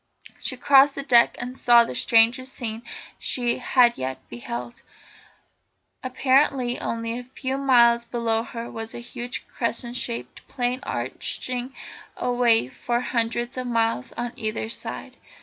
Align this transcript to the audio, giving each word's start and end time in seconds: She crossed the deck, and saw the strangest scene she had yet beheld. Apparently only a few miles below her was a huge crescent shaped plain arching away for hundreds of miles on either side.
She 0.41 0.57
crossed 0.57 0.95
the 0.95 1.03
deck, 1.03 1.37
and 1.39 1.55
saw 1.55 1.83
the 1.83 1.93
strangest 1.93 2.53
scene 2.55 2.81
she 3.19 3.59
had 3.59 3.99
yet 3.99 4.17
beheld. 4.29 4.81
Apparently 6.03 6.79
only 6.79 7.19
a 7.19 7.23
few 7.23 7.55
miles 7.59 8.03
below 8.03 8.41
her 8.41 8.71
was 8.71 8.95
a 8.95 8.99
huge 8.99 9.47
crescent 9.47 9.95
shaped 9.95 10.41
plain 10.47 10.79
arching 10.81 11.75
away 12.17 12.67
for 12.67 12.99
hundreds 12.99 13.57
of 13.57 13.67
miles 13.67 14.11
on 14.13 14.33
either 14.37 14.69
side. 14.69 15.17